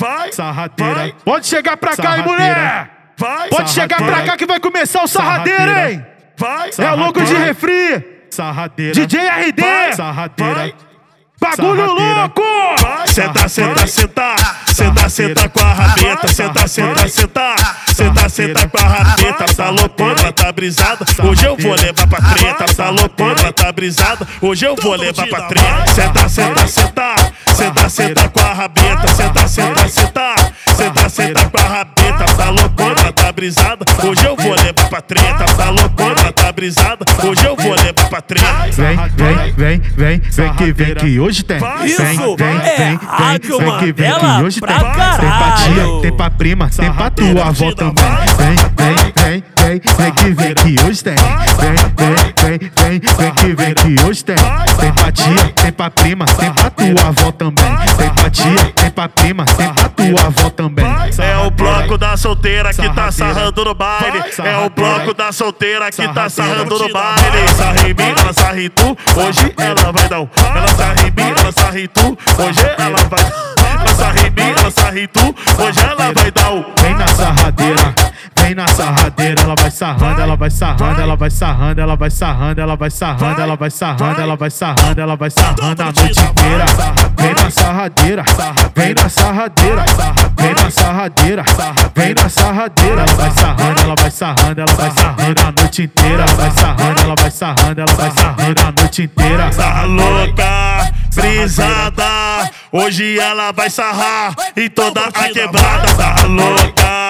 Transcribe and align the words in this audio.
vai, 0.00 0.32
sarradeira. 0.32 0.94
vai. 0.94 1.14
Pode 1.24 1.46
chegar 1.46 1.76
pra 1.76 1.96
cá, 1.96 2.18
hein, 2.18 2.24
mulher! 2.24 2.90
Vai, 3.16 3.48
Pode 3.50 3.70
chegar 3.70 3.98
pra 3.98 4.22
cá 4.22 4.36
que 4.36 4.46
vai 4.46 4.58
começar 4.58 5.02
o 5.04 5.06
sarradeiro, 5.06 5.58
Sarradeira. 5.58 5.92
hein? 5.92 6.06
vai, 6.38 6.70
É 6.78 6.90
louco 6.92 7.22
de 7.22 7.34
refri! 7.34 8.24
Sarradeira. 8.30 8.94
DJ 8.94 9.20
RD! 9.20 9.60
Vai, 9.62 9.92
Sarradeira. 9.92 10.54
vai. 10.54 10.74
Bagulho 11.38 11.86
Sarradeira. 11.86 12.20
louco! 12.20 12.42
vai. 12.82 13.06
Senta, 13.08 13.48
senta, 13.48 13.86
senta, 13.86 14.36
senta, 14.66 15.08
senta 15.08 15.48
com 15.48 15.60
a 15.60 15.72
rabeta, 15.72 16.28
senta, 16.28 16.68
senta, 16.68 17.08
senta, 17.08 17.54
senta, 17.94 18.28
senta 18.28 18.68
com 18.68 18.78
a 18.78 18.88
rabeta, 18.88 19.44
tá 19.54 19.70
loucona, 19.70 20.32
tá 20.32 20.52
brisada. 20.52 21.04
Hoje 21.22 21.44
eu 21.46 21.56
vou 21.56 21.74
levar 21.74 22.06
pra 22.06 22.20
treta, 22.34 22.74
tá 22.74 22.90
loucona, 22.90 23.52
tá 23.52 23.72
brisada. 23.72 24.26
Hoje 24.40 24.64
eu 24.66 24.76
vou 24.76 24.94
levar 24.94 25.26
pra 25.28 25.42
treta. 25.42 25.86
Senta, 25.94 26.28
senta, 26.28 26.66
senta, 26.66 27.14
senta, 27.54 27.88
senta 27.88 28.28
com 28.28 28.40
a 28.40 28.52
rabeta, 28.52 29.08
senta, 29.50 29.88
senta, 29.88 30.34
senta, 30.76 31.08
senta, 31.08 31.50
com 31.50 31.58
a 31.58 31.68
rabeta, 31.68 32.24
tá 32.36 32.50
loucona, 32.50 33.12
tá 33.12 33.32
brisada. 33.32 33.84
Hoje 34.06 34.24
eu 34.24 34.36
vou 34.36 34.54
levar 34.54 34.88
pra 34.88 35.00
treta, 35.00 35.44
tá 35.56 35.70
loucona, 35.70 36.32
tá 36.32 36.52
brisada. 36.52 37.04
Hoje 37.24 37.44
eu 37.44 37.56
vou 37.56 37.74
levar 37.74 38.08
pra 38.08 38.20
treta. 38.20 38.46
Vem, 38.72 38.96
vem, 38.96 39.52
vem, 39.56 39.80
vem, 39.96 40.20
vem 40.20 40.54
que 40.54 40.72
vem 40.72 40.94
que 40.94 41.18
hoje 41.20 41.42
tem. 41.42 41.58
Vem, 41.58 41.84
Isso 41.84 42.36
vem, 42.36 42.56
é 42.56 42.76
vem, 42.76 43.00
Rádio 43.02 43.58
vem, 43.58 43.70
vem 43.70 43.78
que 43.78 43.92
vem 43.92 44.12
que 44.12 44.42
hoje 44.44 44.60
tem. 44.60 44.78
Tem 44.78 45.30
pra 45.30 45.52
tia, 45.56 46.00
tem 46.02 46.16
pra 46.16 46.30
prima, 46.30 46.70
tem 46.70 46.92
pra 46.92 47.10
tua 47.10 47.48
avó 47.48 47.72
também. 47.72 48.04
Vem, 48.38 48.56
vem, 48.76 49.12
vem, 49.16 49.44
vem, 49.56 49.80
vem 49.98 50.12
que 50.12 50.30
vem 50.30 50.54
que 50.54 50.84
hoje 50.84 51.02
tem. 51.02 51.14
Vem, 51.16 52.14
vem, 52.14 52.29
vem, 52.40 52.58
vem, 52.58 53.00
vem 53.00 53.34
que 53.34 53.54
vem 53.54 53.74
que 53.74 54.04
hoje 54.04 54.24
tem. 54.24 54.36
Tem 54.80 54.92
pra 54.92 55.12
tia, 55.12 55.52
tem 55.62 55.72
pra 55.72 55.90
prima, 55.90 56.24
tem 56.24 56.52
pra 56.52 56.70
tua 56.70 57.08
avó 57.08 57.32
também. 57.32 57.76
Tem 57.96 58.10
pra 58.10 58.30
tia, 58.30 58.72
tem 58.74 58.90
pra 58.90 59.08
prima, 59.08 59.44
tem 59.44 59.72
pra 59.72 59.88
tua 59.88 60.26
avó 60.26 60.50
também. 60.50 60.86
É 61.18 61.36
o 61.46 61.50
bloco 61.50 61.98
da 61.98 62.16
solteira 62.16 62.72
que 62.72 62.88
tá 62.90 63.12
sarrando 63.12 63.64
no 63.64 63.74
baile. 63.74 64.22
É 64.44 64.56
o 64.58 64.70
bloco 64.70 65.14
da 65.14 65.32
solteira 65.32 65.90
que 65.90 66.06
tá 66.08 66.28
sarrando 66.28 66.78
no 66.78 66.92
baile. 66.92 67.48
Sarra 67.56 67.88
em 67.88 67.94
mim, 67.94 68.14
ela 68.18 68.32
sarra 68.32 68.60
em 68.60 68.70
tu. 68.70 68.96
Hoje 69.16 69.54
ela 69.56 69.92
vai 69.92 70.08
dar 70.08 70.20
um. 70.20 70.28
Ela 70.54 70.68
sarra 70.68 70.94
em 71.00 71.10
mim, 71.10 71.34
ela 71.38 71.52
sarra 71.52 71.80
em 71.80 71.86
tu. 71.88 72.18
Hoje 72.38 72.60
ela 72.78 72.98
vai. 73.08 73.50
Ela 73.80 73.94
sarra 73.94 74.26
em 74.26 74.30
mim, 74.30 74.54
ela 74.58 74.70
sarra 74.70 75.00
em 75.00 75.08
tu. 75.08 75.34
Hoje 75.58 75.80
ela 75.80 76.12
vai 76.12 76.30
dar 76.30 76.52
um. 76.52 76.64
Vem 76.80 76.94
na 76.94 77.06
sarradeira, 77.08 77.94
vem 78.50 78.54
na 78.54 78.66
sarradeira, 78.66 79.42
ela 79.42 79.54
vai 79.54 79.70
sarrando, 79.70 80.20
ela 80.20 80.36
vai 80.36 80.50
sarrando, 80.50 81.00
ela 81.00 81.16
vai 81.16 81.30
sarrando, 81.30 81.80
ela 81.80 81.96
vai 81.96 82.10
sarrando, 82.10 82.60
ela 82.60 82.76
vai 82.76 82.90
sarrando, 82.90 83.40
ela 83.40 83.56
vai 83.56 83.70
sarrando, 83.70 84.20
ela 84.20 84.36
vai 84.36 84.50
sarrando, 84.50 85.00
ela 85.00 85.16
vai 85.16 85.30
sarrando 85.30 85.82
a 85.82 85.84
noite 85.84 86.20
inteira. 86.20 86.64
Vem 87.16 87.34
na 87.34 87.50
sarradeira, 87.50 88.24
vem 88.74 88.94
na 88.94 89.08
sarradeira, 89.08 89.84
vem 90.36 90.54
na 90.54 90.70
sarradeira, 90.70 91.44
vem 91.94 92.14
na 92.14 92.28
sarradeira, 92.28 93.02
ela 93.02 93.14
vai 93.14 93.30
sarrando, 93.30 93.80
ela 93.80 93.94
vai 93.94 94.10
sarrando, 94.10 94.60
ela 94.60 94.72
vai 94.74 94.90
sarrando 94.90 95.40
a 95.40 95.62
noite 95.62 95.82
inteira, 95.82 96.22
ela 96.24 96.34
vai 96.34 96.50
sarrando, 96.50 97.00
ela 97.02 97.14
vai 97.14 97.30
sarrando, 97.30 97.80
ela 97.80 97.94
vai 97.94 98.10
sarrando 98.10 98.60
a 98.60 98.82
noite 98.82 99.02
inteira. 99.02 99.50
Tá 99.50 99.82
louca, 99.84 100.92
brisada. 101.14 102.50
Hoje 102.72 103.18
ela 103.18 103.52
vai 103.52 103.70
sarrar 103.70 104.34
em 104.56 104.68
toda 104.68 105.02
a 105.02 105.12
quebrada. 105.28 105.94
Tá 105.94 106.26
louca, 106.26 107.09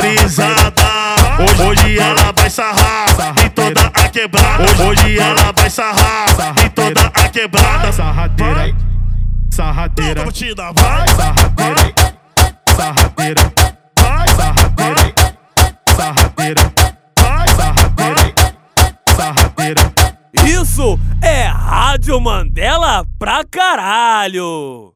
brisada. 0.00 0.90
Hoje, 1.66 1.98
ela 1.98 2.32
vai 2.32 2.50
sarrar 2.50 3.34
em 3.44 3.48
toda 3.50 3.86
a 3.86 4.08
quebrada. 4.08 4.64
Hoje, 4.84 5.18
ela 5.18 5.52
vai 5.52 5.70
sarrar 5.70 6.54
em 6.64 6.70
toda 6.70 7.06
a 7.06 7.28
quebrada. 7.28 7.92
Sarradeira. 7.92 8.74
Sarradeira. 9.50 10.22
Curtida, 10.24 10.72
vai. 10.72 11.08
Sarradeira. 11.08 11.94
Sarradeira. 12.76 13.52
Sarradeira. 13.96 15.12
Sarradeira. 15.96 16.72
Sarradeira. 17.18 18.32
Sarradeira. 19.16 19.92
Isso 20.44 20.98
é 21.22 21.46
Rádio 21.46 22.20
Mandela 22.20 23.04
pra 23.18 23.44
caralho! 23.44 24.94